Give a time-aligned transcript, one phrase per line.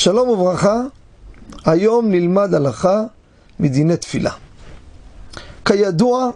[0.00, 0.80] שלום וברכה,
[1.64, 3.02] היום נלמד הלכה
[3.60, 4.30] מדיני תפילה.
[5.64, 6.30] כידוע,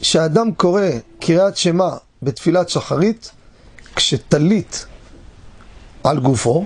[0.00, 0.82] כשאדם קורא
[1.20, 1.88] קריאת שמע
[2.22, 3.30] בתפילת שחרית,
[3.96, 4.86] כשטלית
[6.04, 6.64] על גופו,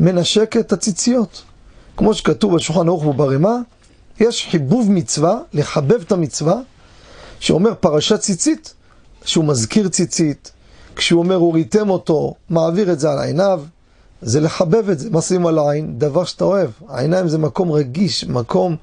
[0.00, 1.42] מנשק את הציציות.
[1.96, 3.56] כמו שכתוב בשולחן ערוך וברימה,
[4.20, 6.56] יש חיבוב מצווה, לחבב את המצווה,
[7.40, 8.74] שאומר פרשת ציצית,
[9.24, 10.52] שהוא מזכיר ציצית,
[10.96, 13.62] כשהוא אומר הוריתם אותו, מעביר את זה על עיניו,
[14.26, 15.98] זה לחבב את זה, מה שמים על העין?
[15.98, 16.70] דבר שאתה אוהב.
[16.88, 18.76] העיניים זה מקום רגיש, מקום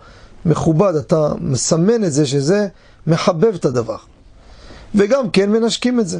[0.45, 2.67] מכובד, אתה מסמן את זה שזה
[3.07, 3.97] מחבב את הדבר.
[4.95, 6.19] וגם כן מנשקים את זה.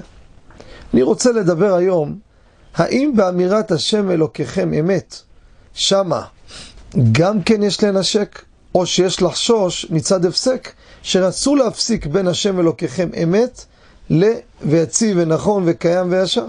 [0.94, 2.17] אני רוצה לדבר היום,
[2.76, 5.16] האם באמירת השם אלוקיכם אמת,
[5.73, 6.22] שמה
[7.12, 8.42] גם כן יש לנשק,
[8.76, 13.66] או שיש לחשוש מצד הפסק, שרצו להפסיק בין השם אלוקיכם אמת
[14.09, 14.26] ל...
[14.66, 16.48] ויציב ונכון וקיים וישר.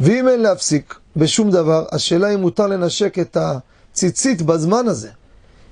[0.00, 5.10] ואם אין להפסיק בשום דבר, השאלה אם מותר לנשק את הציצית בזמן הזה.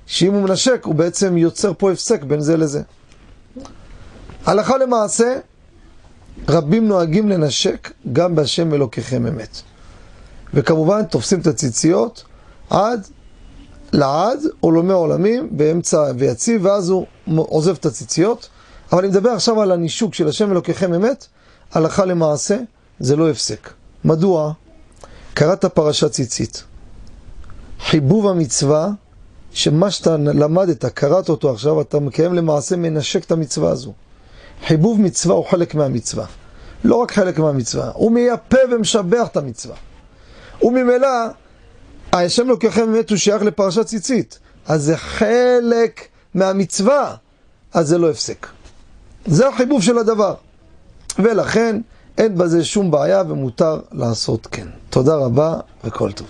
[0.05, 2.81] שאם הוא מנשק, הוא בעצם יוצר פה הפסק בין זה לזה.
[4.45, 5.37] הלכה למעשה,
[6.49, 9.61] רבים נוהגים לנשק גם בהשם אלוקיכם אמת.
[10.53, 12.23] וכמובן תופסים את הציציות
[12.69, 13.07] עד
[13.91, 18.49] לעד עולמי עולמים באמצע ויציב, ואז הוא עוזב את הציציות.
[18.91, 21.27] אבל אני מדבר עכשיו על הנישוק של השם אלוקיכם אמת,
[21.71, 22.57] הלכה למעשה
[22.99, 23.69] זה לא הפסק.
[24.05, 24.53] מדוע?
[25.33, 26.63] קראת פרשת ציצית.
[27.79, 28.89] חיבוב המצווה,
[29.51, 33.93] שמה שאתה למדת, קראת אותו עכשיו, אתה מקיים למעשה מנשק את המצווה הזו.
[34.67, 36.25] חיבוב מצווה הוא חלק מהמצווה.
[36.83, 39.75] לא רק חלק מהמצווה, הוא מייפה ומשבח את המצווה.
[40.61, 41.07] וממילא,
[42.13, 47.15] השם לוקחם באמת הוא שייך לפרשת ציצית, אז זה חלק מהמצווה,
[47.73, 48.47] אז זה לא הפסק.
[49.25, 50.35] זה החיבוב של הדבר.
[51.19, 51.81] ולכן
[52.17, 54.67] אין בזה שום בעיה ומותר לעשות כן.
[54.89, 56.27] תודה רבה וכל טוב.